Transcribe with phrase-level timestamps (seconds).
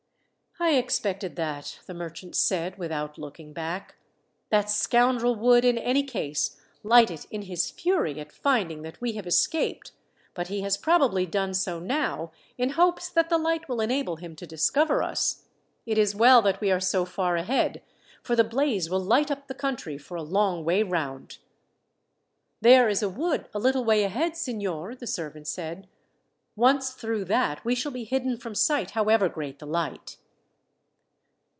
[0.59, 3.95] "I expected that," the merchant said, without looking back.
[4.51, 9.13] "That scoundrel would, in any case, light it in his fury at finding that we
[9.13, 9.91] have escaped;
[10.35, 14.35] but he has probably done so, now, in hopes that the light will enable him
[14.35, 15.45] to discover us.
[15.87, 17.81] It is well that we are so far ahead,
[18.21, 21.39] for the blaze will light up the country for a long way round."
[22.61, 25.87] "There is a wood a little way ahead, signor," the servant said.
[26.55, 30.17] "Once through that we shall be hidden from sight, however great the light."